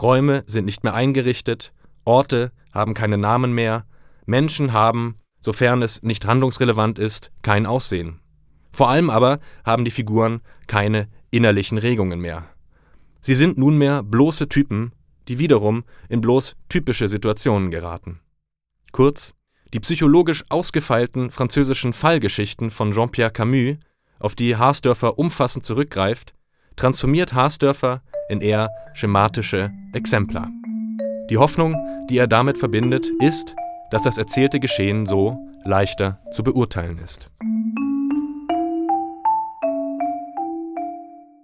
Räume 0.00 0.44
sind 0.46 0.64
nicht 0.64 0.84
mehr 0.84 0.94
eingerichtet, 0.94 1.72
Orte 2.04 2.52
haben 2.72 2.94
keine 2.94 3.18
Namen 3.18 3.52
mehr, 3.52 3.86
Menschen 4.24 4.72
haben, 4.72 5.16
sofern 5.40 5.82
es 5.82 6.02
nicht 6.02 6.26
handlungsrelevant 6.26 6.98
ist, 6.98 7.32
kein 7.42 7.66
Aussehen. 7.66 8.20
Vor 8.70 8.88
allem 8.88 9.10
aber 9.10 9.40
haben 9.64 9.84
die 9.84 9.90
Figuren 9.90 10.40
keine 10.68 11.08
innerlichen 11.30 11.78
Regungen 11.78 12.20
mehr. 12.20 12.44
Sie 13.20 13.34
sind 13.34 13.58
nunmehr 13.58 14.02
bloße 14.02 14.48
Typen, 14.48 14.92
die 15.28 15.38
wiederum 15.38 15.84
in 16.08 16.20
bloß 16.20 16.56
typische 16.68 17.08
Situationen 17.08 17.70
geraten. 17.70 18.20
Kurz, 18.92 19.34
die 19.74 19.80
psychologisch 19.80 20.44
ausgefeilten 20.48 21.30
französischen 21.30 21.92
Fallgeschichten 21.92 22.70
von 22.70 22.92
Jean-Pierre 22.92 23.30
Camus, 23.30 23.76
auf 24.18 24.34
die 24.34 24.56
Harsdörfer 24.56 25.18
umfassend 25.18 25.64
zurückgreift, 25.64 26.32
transformiert 26.76 27.34
Harsdörfer 27.34 28.02
in 28.28 28.40
eher 28.40 28.70
schematische 28.94 29.70
Exemplar. 29.92 30.48
Die 31.30 31.36
Hoffnung, 31.36 31.76
die 32.08 32.18
er 32.18 32.26
damit 32.26 32.56
verbindet, 32.56 33.10
ist, 33.20 33.54
dass 33.90 34.02
das 34.02 34.18
erzählte 34.18 34.60
Geschehen 34.60 35.06
so 35.06 35.38
leichter 35.64 36.20
zu 36.32 36.42
beurteilen 36.42 36.98
ist. 36.98 37.30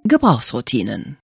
Gebrauchsroutinen. 0.07 1.17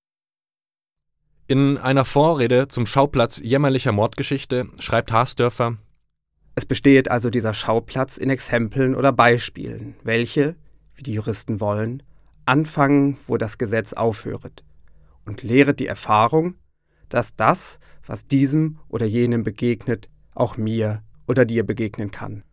In 1.48 1.76
einer 1.76 2.06
Vorrede 2.06 2.66
zum 2.68 2.86
Schauplatz 2.86 3.38
jämmerlicher 3.38 3.92
Mordgeschichte 3.92 4.68
schreibt 4.78 5.12
Harsdörfer: 5.12 5.76
Es 6.54 6.64
besteht 6.64 7.10
also 7.10 7.28
dieser 7.28 7.52
Schauplatz 7.52 8.16
in 8.16 8.30
Exempeln 8.30 8.94
oder 8.94 9.12
Beispielen, 9.12 9.96
welche, 10.02 10.56
wie 10.94 11.02
die 11.02 11.12
Juristen 11.12 11.60
wollen, 11.60 12.02
anfangen, 12.46 13.18
wo 13.26 13.36
das 13.36 13.58
Gesetz 13.58 13.92
aufhöret, 13.92 14.64
und 15.26 15.42
lehret 15.42 15.78
die 15.78 15.86
Erfahrung, 15.86 16.54
dass 17.10 17.36
das, 17.36 17.80
was 18.06 18.28
diesem 18.28 18.78
oder 18.88 19.04
jenem 19.04 19.44
begegnet, 19.44 20.08
auch 20.34 20.56
mir 20.56 21.02
oder 21.26 21.44
dir 21.44 21.66
begegnen 21.66 22.10
kann. 22.10 22.44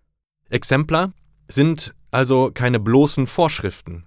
Exemplar 0.50 1.14
sind 1.48 1.96
also 2.12 2.52
keine 2.54 2.82
bloßen 2.82 3.28
Vorschriften, 3.28 4.04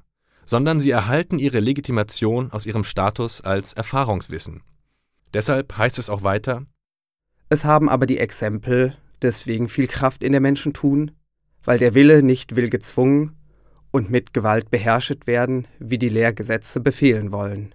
sondern 0.50 0.80
sie 0.80 0.90
erhalten 0.90 1.38
ihre 1.38 1.60
Legitimation 1.60 2.50
aus 2.50 2.66
ihrem 2.66 2.82
Status 2.82 3.40
als 3.40 3.72
Erfahrungswissen. 3.72 4.62
Deshalb 5.32 5.78
heißt 5.78 5.96
es 6.00 6.10
auch 6.10 6.24
weiter 6.24 6.66
Es 7.48 7.64
haben 7.64 7.88
aber 7.88 8.04
die 8.04 8.18
Exempel 8.18 8.96
deswegen 9.22 9.68
viel 9.68 9.86
Kraft 9.86 10.24
in 10.24 10.32
der 10.32 10.40
Menschen 10.40 10.72
tun, 10.72 11.12
weil 11.62 11.78
der 11.78 11.94
Wille 11.94 12.24
nicht 12.24 12.56
will 12.56 12.68
gezwungen 12.68 13.36
und 13.92 14.10
mit 14.10 14.34
Gewalt 14.34 14.72
beherrschet 14.72 15.28
werden, 15.28 15.68
wie 15.78 15.98
die 15.98 16.08
Lehrgesetze 16.08 16.80
befehlen 16.80 17.30
wollen. 17.30 17.72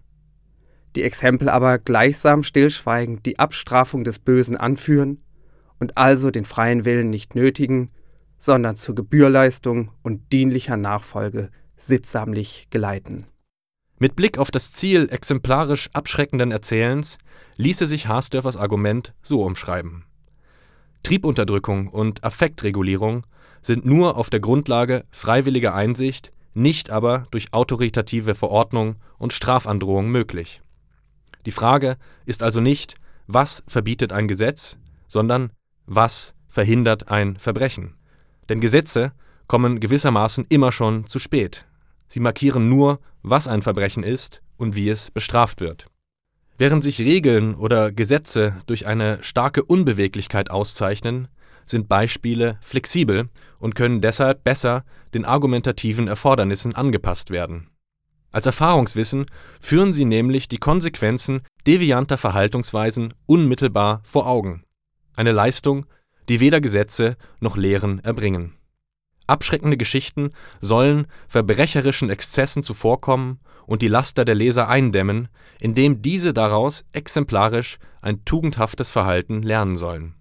Die 0.98 1.04
Exempel 1.04 1.48
aber 1.48 1.78
gleichsam 1.80 2.44
stillschweigend 2.44 3.26
die 3.26 3.40
Abstrafung 3.40 4.04
des 4.04 4.20
Bösen 4.20 4.58
anführen 4.58 5.24
und 5.80 5.98
also 5.98 6.30
den 6.30 6.44
freien 6.44 6.84
Willen 6.84 7.10
nicht 7.10 7.36
nötigen, 7.36 7.92
sondern 8.38 8.76
zur 8.76 8.96
Gebührleistung 8.96 9.92
und 10.04 10.34
dienlicher 10.34 10.76
Nachfolge 10.76 11.52
sittsamlich 11.78 12.68
geleiten. 12.70 13.26
Mit 13.98 14.16
Blick 14.16 14.38
auf 14.38 14.52
das 14.52 14.72
Ziel 14.72 15.08
exemplarisch 15.10 15.90
abschreckenden 15.94 16.52
Erzählens 16.52 17.18
ließe 17.58 17.88
sich 17.88 18.08
Harsdörfers 18.08 18.58
Argument 18.58 19.14
so 19.22 19.44
umschreiben. 19.44 20.06
Triebunterdrückung 21.04 21.88
und 21.88 22.24
Affektregulierung 22.24 23.26
sind 23.62 23.86
nur 23.86 24.18
auf 24.18 24.30
der 24.30 24.40
Grundlage 24.40 25.06
freiwilliger 25.12 25.74
Einsicht, 25.74 26.32
nicht 26.54 26.90
aber 26.90 27.28
durch 27.32 27.54
autoritative 27.54 28.36
Verordnung 28.36 28.96
und 29.18 29.34
Strafandrohung 29.34 30.10
möglich. 30.10 30.62
Die 31.46 31.52
Frage 31.52 31.98
ist 32.26 32.44
also 32.44 32.60
nicht, 32.60 32.96
was 33.28 33.64
verbietet 33.68 34.12
ein 34.12 34.28
Gesetz, 34.28 34.78
sondern 35.08 35.52
was 35.86 36.34
verhindert 36.48 37.10
ein 37.10 37.38
Verbrechen. 37.38 37.96
Denn 38.50 38.62
Gesetze 38.62 39.14
kommen 39.48 39.80
gewissermaßen 39.80 40.46
immer 40.50 40.72
schon 40.72 41.08
zu 41.08 41.20
spät. 41.20 41.66
Sie 42.08 42.20
markieren 42.20 42.70
nur, 42.70 43.00
was 43.24 43.48
ein 43.48 43.62
Verbrechen 43.62 44.04
ist 44.04 44.42
und 44.58 44.76
wie 44.76 44.90
es 44.90 45.12
bestraft 45.12 45.62
wird. 45.62 45.88
Während 46.58 46.84
sich 46.84 47.00
Regeln 47.00 47.56
oder 47.56 47.92
Gesetze 47.92 48.58
durch 48.66 48.88
eine 48.88 49.22
starke 49.22 49.64
Unbeweglichkeit 49.64 50.52
auszeichnen, 50.52 51.28
sind 51.66 51.90
Beispiele 51.90 52.58
flexibel 52.62 53.30
und 53.60 53.76
können 53.76 54.00
deshalb 54.00 54.44
besser 54.44 54.86
den 55.14 55.26
argumentativen 55.26 56.08
Erfordernissen 56.08 56.76
angepasst 56.76 57.32
werden. 57.32 57.70
Als 58.32 58.46
Erfahrungswissen 58.46 59.26
führen 59.60 59.94
sie 59.94 60.06
nämlich 60.06 60.48
die 60.48 60.58
Konsequenzen 60.58 61.42
devianter 61.66 62.18
Verhaltensweisen 62.18 63.14
unmittelbar 63.26 64.02
vor 64.04 64.28
Augen. 64.28 64.64
Eine 65.16 65.32
Leistung, 65.32 65.86
die 66.30 66.40
weder 66.40 66.62
Gesetze 66.62 67.18
noch 67.40 67.56
Lehren 67.56 68.04
erbringen. 68.04 68.54
Abschreckende 69.28 69.78
Geschichten 69.78 70.32
sollen 70.62 71.08
verbrecherischen 71.28 72.10
Exzessen 72.10 72.62
zuvorkommen 72.62 73.40
und 73.66 73.82
die 73.82 73.88
Laster 73.88 74.26
der 74.26 74.36
Leser 74.36 74.68
eindämmen, 74.68 75.28
indem 75.60 76.02
diese 76.02 76.34
daraus 76.34 76.86
exemplarisch 76.92 77.80
ein 78.02 78.24
tugendhaftes 78.26 78.92
Verhalten 78.92 79.42
lernen 79.42 79.78
sollen. 79.78 80.14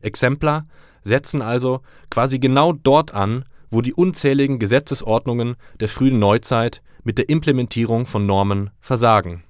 Exemplar 0.00 0.66
setzen 1.02 1.40
also 1.40 1.80
quasi 2.10 2.38
genau 2.38 2.72
dort 2.72 3.14
an, 3.14 3.44
wo 3.70 3.80
die 3.80 3.94
unzähligen 3.94 4.58
Gesetzesordnungen 4.58 5.56
der 5.78 5.88
frühen 5.88 6.18
Neuzeit 6.18 6.82
mit 7.04 7.16
der 7.16 7.30
Implementierung 7.30 8.04
von 8.04 8.26
Normen 8.26 8.70
versagen. 8.80 9.44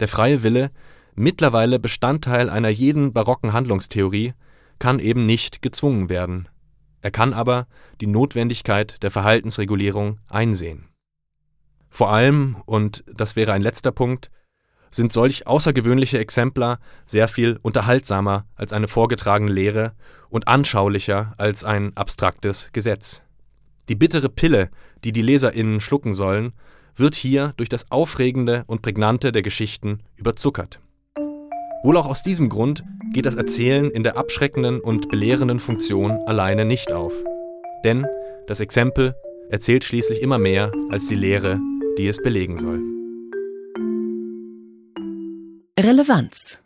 Der 0.00 0.08
freie 0.08 0.42
Wille, 0.42 0.70
mittlerweile 1.14 1.78
Bestandteil 1.78 2.50
einer 2.50 2.68
jeden 2.68 3.14
barocken 3.14 3.54
Handlungstheorie, 3.54 4.34
kann 4.78 4.98
eben 4.98 5.24
nicht 5.24 5.62
gezwungen 5.62 6.10
werden 6.10 6.48
er 7.00 7.10
kann 7.10 7.32
aber 7.32 7.66
die 8.00 8.06
Notwendigkeit 8.06 9.02
der 9.02 9.10
Verhaltensregulierung 9.10 10.18
einsehen. 10.28 10.88
Vor 11.90 12.10
allem, 12.10 12.56
und 12.66 13.04
das 13.12 13.36
wäre 13.36 13.52
ein 13.52 13.62
letzter 13.62 13.92
Punkt, 13.92 14.30
sind 14.90 15.12
solch 15.12 15.46
außergewöhnliche 15.46 16.18
Exemplar 16.18 16.78
sehr 17.06 17.28
viel 17.28 17.58
unterhaltsamer 17.62 18.46
als 18.54 18.72
eine 18.72 18.88
vorgetragene 18.88 19.52
Lehre 19.52 19.94
und 20.28 20.48
anschaulicher 20.48 21.34
als 21.38 21.64
ein 21.64 21.96
abstraktes 21.96 22.70
Gesetz. 22.72 23.22
Die 23.88 23.94
bittere 23.94 24.28
Pille, 24.28 24.70
die 25.04 25.12
die 25.12 25.22
LeserInnen 25.22 25.80
schlucken 25.80 26.14
sollen, 26.14 26.52
wird 26.96 27.14
hier 27.14 27.52
durch 27.56 27.68
das 27.68 27.90
Aufregende 27.90 28.64
und 28.66 28.82
Prägnante 28.82 29.32
der 29.32 29.42
Geschichten 29.42 30.00
überzuckert. 30.16 30.80
Wohl 31.82 31.96
auch 31.96 32.06
aus 32.06 32.22
diesem 32.22 32.48
Grund 32.48 32.84
geht 33.12 33.26
das 33.26 33.34
Erzählen 33.34 33.90
in 33.90 34.02
der 34.02 34.16
abschreckenden 34.16 34.80
und 34.80 35.08
belehrenden 35.08 35.60
Funktion 35.60 36.12
alleine 36.26 36.64
nicht 36.64 36.92
auf. 36.92 37.12
Denn 37.84 38.06
das 38.46 38.60
Exempel 38.60 39.14
erzählt 39.50 39.84
schließlich 39.84 40.20
immer 40.20 40.38
mehr 40.38 40.72
als 40.90 41.06
die 41.06 41.14
Lehre, 41.14 41.60
die 41.98 42.08
es 42.08 42.20
belegen 42.22 42.58
soll. 42.58 42.80
Relevanz 45.78 46.62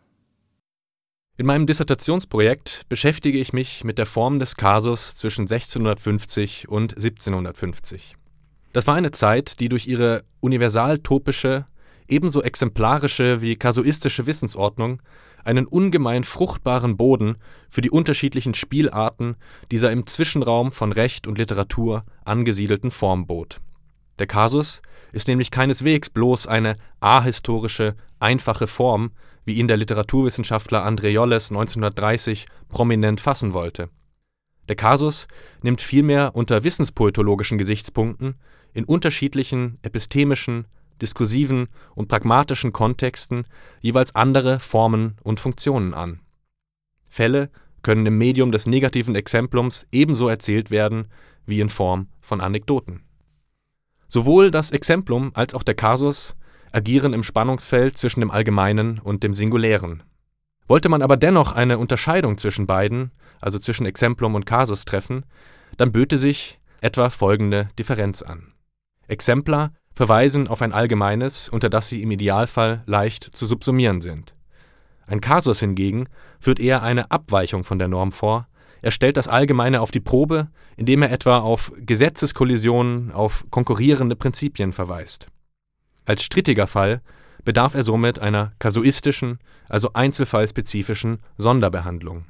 In 1.36 1.46
meinem 1.46 1.66
Dissertationsprojekt 1.66 2.82
beschäftige 2.88 3.38
ich 3.38 3.52
mich 3.52 3.84
mit 3.84 3.98
der 3.98 4.06
Form 4.06 4.38
des 4.38 4.56
Kasus 4.56 5.16
zwischen 5.16 5.42
1650 5.42 6.68
und 6.68 6.94
1750. 6.94 8.14
Das 8.72 8.86
war 8.86 8.94
eine 8.94 9.10
Zeit, 9.10 9.58
die 9.60 9.68
durch 9.68 9.88
ihre 9.88 10.22
universaltopische, 10.40 11.66
ebenso 12.10 12.42
exemplarische 12.42 13.40
wie 13.40 13.56
kasuistische 13.56 14.26
Wissensordnung 14.26 15.00
einen 15.44 15.66
ungemein 15.66 16.24
fruchtbaren 16.24 16.96
Boden 16.96 17.36
für 17.68 17.80
die 17.80 17.90
unterschiedlichen 17.90 18.54
Spielarten 18.54 19.36
dieser 19.70 19.90
im 19.90 20.06
Zwischenraum 20.06 20.72
von 20.72 20.92
Recht 20.92 21.26
und 21.26 21.38
Literatur 21.38 22.04
angesiedelten 22.24 22.90
Form 22.90 23.26
bot. 23.26 23.60
Der 24.18 24.26
Kasus 24.26 24.82
ist 25.12 25.28
nämlich 25.28 25.50
keineswegs 25.50 26.10
bloß 26.10 26.46
eine 26.46 26.76
ahistorische, 27.00 27.96
einfache 28.18 28.66
Form, 28.66 29.12
wie 29.44 29.54
ihn 29.54 29.66
der 29.66 29.78
Literaturwissenschaftler 29.78 30.86
André 30.86 31.08
Jolles 31.08 31.50
1930 31.50 32.46
prominent 32.68 33.20
fassen 33.20 33.54
wollte. 33.54 33.88
Der 34.68 34.76
Kasus 34.76 35.26
nimmt 35.62 35.80
vielmehr 35.80 36.36
unter 36.36 36.62
wissenspoetologischen 36.62 37.58
Gesichtspunkten 37.58 38.36
in 38.72 38.84
unterschiedlichen 38.84 39.78
epistemischen, 39.82 40.66
diskursiven 41.00 41.69
und 41.95 42.09
pragmatischen 42.09 42.73
Kontexten 42.73 43.45
jeweils 43.80 44.14
andere 44.14 44.61
Formen 44.61 45.16
und 45.23 45.40
Funktionen 45.40 45.95
an. 45.95 46.21
Fälle 47.09 47.50
können 47.83 48.07
im 48.07 48.19
Medium 48.19 48.52
des 48.52 48.66
negativen 48.66 49.14
Exemplums 49.14 49.87
ebenso 49.90 50.28
erzählt 50.28 50.71
werden 50.71 51.07
wie 51.47 51.61
in 51.61 51.69
Form 51.69 52.09
von 52.21 52.40
Anekdoten. 52.40 53.02
Sowohl 54.09 54.50
das 54.50 54.71
Exemplum 54.71 55.30
als 55.35 55.54
auch 55.54 55.62
der 55.62 55.75
Kasus 55.75 56.35
agieren 56.73 57.12
im 57.12 57.23
Spannungsfeld 57.23 57.97
zwischen 57.99 58.21
dem 58.21 58.30
Allgemeinen 58.30 58.99
und 58.99 59.23
dem 59.23 59.35
Singulären. 59.35 60.02
Wollte 60.66 60.88
man 60.88 61.02
aber 61.02 61.16
dennoch 61.16 61.52
eine 61.52 61.78
Unterscheidung 61.78 62.38
zwischen 62.38 62.66
beiden, 62.66 63.11
also 63.40 63.59
zwischen 63.59 63.87
Exemplum 63.87 64.35
und 64.35 64.47
Kasus 64.47 64.85
treffen, 64.85 65.25
dann 65.76 65.92
böte 65.92 66.19
sich 66.19 66.61
etwa 66.80 67.11
folgende 67.11 67.71
Differenz 67.78 68.23
an. 68.23 68.52
Exempla 69.09 69.73
verweisen 70.00 70.49
auf 70.49 70.62
ein 70.62 70.73
allgemeines, 70.73 71.50
unter 71.50 71.69
das 71.69 71.88
sie 71.88 72.00
im 72.00 72.11
Idealfall 72.11 72.83
leicht 72.87 73.23
zu 73.37 73.45
subsumieren 73.45 74.00
sind. 74.00 74.35
Ein 75.07 75.21
Kasus 75.21 75.61
hingegen 75.61 76.09
führt 76.40 76.59
eher 76.59 76.83
eine 76.83 77.11
Abweichung 77.11 77.64
von 77.64 77.78
der 77.78 77.88
Norm 77.88 78.11
vor, 78.11 78.49
er 78.80 78.92
stellt 78.92 79.19
das 79.19 79.28
Allgemeine 79.28 79.83
auf 79.83 79.90
die 79.90 80.00
Probe, 80.00 80.49
indem 80.78 81.02
er 81.02 81.12
etwa 81.12 81.40
auf 81.40 81.71
Gesetzeskollisionen, 81.76 83.12
auf 83.12 83.45
konkurrierende 83.50 84.16
Prinzipien 84.16 84.73
verweist. 84.73 85.26
Als 86.07 86.23
strittiger 86.23 86.66
Fall 86.66 87.02
bedarf 87.45 87.75
er 87.75 87.83
somit 87.83 88.21
einer 88.21 88.52
kasuistischen, 88.59 89.38
also 89.69 89.92
einzelfallspezifischen 89.92 91.19
Sonderbehandlung. 91.37 92.25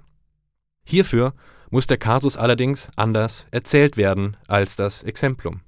Hierfür 0.84 1.34
muss 1.70 1.86
der 1.86 1.98
Kasus 1.98 2.36
allerdings 2.36 2.90
anders 2.96 3.46
erzählt 3.52 3.96
werden 3.96 4.36
als 4.48 4.74
das 4.74 5.04
Exemplum. 5.04 5.60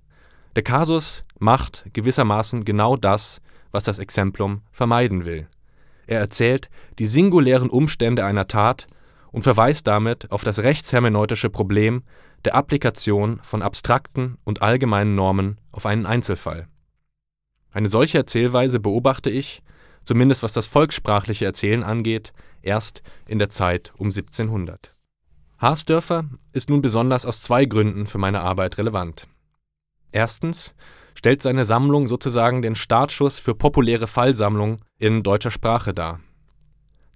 Der 0.55 0.63
Kasus 0.63 1.25
macht 1.39 1.85
gewissermaßen 1.93 2.65
genau 2.65 2.97
das, 2.97 3.41
was 3.71 3.85
das 3.85 3.99
Exemplum 3.99 4.63
vermeiden 4.71 5.25
will. 5.25 5.49
Er 6.07 6.21
erzählt 6.21 6.69
die 6.99 7.07
singulären 7.07 7.71
Umstände 7.71 8.25
einer 8.25 8.49
Tat 8.49 8.87
und 9.31 9.43
verweist 9.43 9.87
damit 9.87 10.31
auf 10.31 10.45
das 10.45 10.59
rechtshermeneutische 10.59 11.49
Problem 11.49 12.03
der 12.45 12.55
Applikation 12.55 13.41
von 13.43 13.63
abstrakten 13.63 14.37
und 14.45 14.61
allgemeinen 14.63 15.15
Normen 15.15 15.59
auf 15.71 15.87
einen 15.87 16.05
Einzelfall. 16.05 16.69
Eine 17.71 17.89
solche 17.89 18.19
Erzählweise 18.19 18.79
beobachte 18.79 19.31
ich, 19.31 19.63
zumindest 20.05 20.43
was 20.43 20.53
das 20.53 20.67
volkssprachliche 20.67 21.47
Erzählen 21.47 21.83
angeht, 21.83 22.35
erst 22.61 23.03
in 23.27 23.39
der 23.39 23.49
Zeit 23.49 23.93
um 23.97 24.09
1700. 24.09 24.95
Harsdörfer 25.57 26.25
ist 26.53 26.69
nun 26.69 26.83
besonders 26.83 27.25
aus 27.25 27.41
zwei 27.41 27.65
Gründen 27.65 28.07
für 28.07 28.19
meine 28.19 28.41
Arbeit 28.41 28.77
relevant. 28.77 29.29
Erstens 30.13 30.75
stellt 31.15 31.43
seine 31.43 31.65
Sammlung 31.65 32.07
sozusagen 32.07 32.63
den 32.63 32.75
Startschuss 32.75 33.39
für 33.39 33.55
populäre 33.55 34.07
Fallsammlungen 34.07 34.81
in 34.99 35.23
deutscher 35.23 35.51
Sprache 35.51 35.93
dar. 35.93 36.21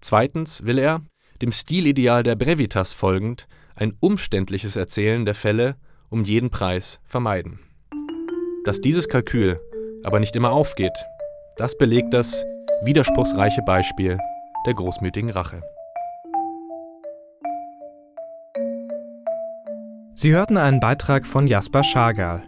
Zweitens 0.01 0.65
will 0.65 0.79
er, 0.79 1.03
dem 1.43 1.53
Stilideal 1.53 2.23
der 2.23 2.37
Brevitas 2.37 2.95
folgend, 2.95 3.47
ein 3.75 3.95
umständliches 4.01 4.77
Erzählen 4.77 5.25
der 5.25 5.35
Fälle 5.35 5.77
um 6.09 6.25
jeden 6.25 6.51
Preis 6.51 7.01
vermeiden. 7.05 7.61
Dass 8.65 8.81
dieses 8.81 9.09
Kalkül 9.09 9.61
aber 10.03 10.21
nicht 10.21 10.35
immer 10.35 10.51
aufgeht, 10.51 10.97
das 11.57 11.77
belegt 11.77 12.15
das 12.15 12.45
widerspruchsreiche 12.85 13.63
Beispiel 13.63 14.19
der 14.67 14.75
großmütigen 14.75 15.31
Rache. 15.31 15.63
Sie 20.15 20.33
hörten 20.33 20.57
einen 20.57 20.81
Beitrag 20.81 21.27
von 21.27 21.47
Jasper 21.47 21.85
Schagal. 21.85 22.43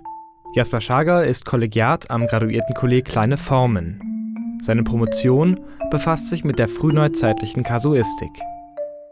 Jasper 0.55 0.81
Schager 0.81 1.25
ist 1.25 1.45
Kollegiat 1.45 2.11
am 2.11 2.27
Graduiertenkolleg 2.27 3.05
Kleine 3.05 3.37
Formen. 3.37 4.01
Seine 4.63 4.83
Promotion 4.83 5.61
befasst 5.91 6.31
sich 6.31 6.43
mit 6.43 6.59
der 6.59 6.69
frühneuzeitlichen 6.69 7.63
Kasuistik. 7.63 8.31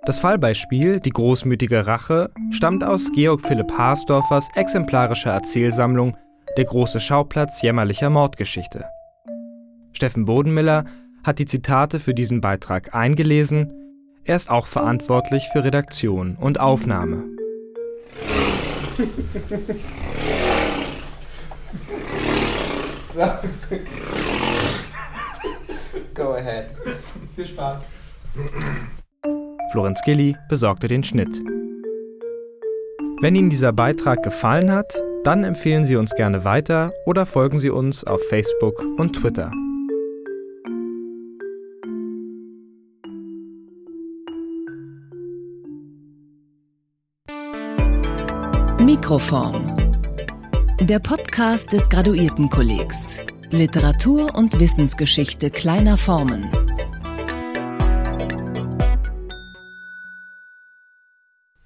Das 0.07 0.19
Fallbeispiel, 0.19 0.99
die 0.99 1.11
großmütige 1.11 1.87
Rache, 1.87 2.31
stammt 2.51 2.83
aus 2.85 3.13
Georg 3.13 3.43
Philipp 3.43 3.71
Haasdorfers 3.71 4.49
exemplarischer 4.55 5.31
Erzählsammlung 5.31 6.17
Der 6.57 6.65
große 6.65 7.01
Schauplatz 7.01 7.61
jämmerlicher 7.61 8.09
Mordgeschichte. 8.09 8.87
Steffen 9.93 10.25
Bodenmiller 10.25 10.87
hat 11.23 11.39
die 11.39 11.45
Zitate 11.45 12.01
für 12.01 12.15
diesen 12.15 12.41
Beitrag 12.41 12.95
eingelesen. 12.95 13.75
Er 14.25 14.37
ist 14.37 14.51
auch 14.51 14.67
verantwortlich 14.67 15.49
für 15.53 15.65
Redaktion 15.65 16.37
und 16.37 16.61
Aufnahme. 16.61 17.25
Go 26.15 26.35
ahead. 26.35 26.67
Viel 27.35 27.47
Spaß. 27.47 27.87
Florenz 29.73 30.01
Gilli 30.05 30.37
besorgte 30.49 30.89
den 30.89 31.03
Schnitt. 31.03 31.43
Wenn 33.23 33.35
Ihnen 33.35 33.49
dieser 33.49 33.73
Beitrag 33.73 34.23
gefallen 34.23 34.71
hat, 34.71 34.93
dann 35.25 35.45
empfehlen 35.45 35.85
Sie 35.85 35.97
uns 35.97 36.15
gerne 36.15 36.45
weiter 36.45 36.93
oder 37.07 37.25
folgen 37.27 37.59
Sie 37.59 37.71
uns 37.71 38.05
auf 38.05 38.21
Facebook 38.29 38.85
und 38.99 39.15
Twitter. 39.15 39.51
Mikroform. 48.79 49.76
Der 50.81 50.99
Podcast 50.99 51.73
des 51.73 51.89
Graduiertenkollegs. 51.89 53.21
Literatur 53.51 54.35
und 54.35 54.61
Wissensgeschichte 54.61 55.51
kleiner 55.51 55.97
Formen. 55.97 56.51